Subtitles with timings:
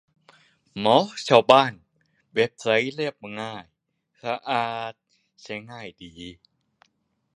[0.79, 0.97] หมอ
[1.27, 1.73] ชาวบ้าน
[2.35, 3.63] เว็บไซต์เรียบง่าย
[4.23, 4.93] สะอาด
[5.41, 6.11] ใช้ง่ายดี